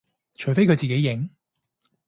[0.33, 1.29] 除非佢自己認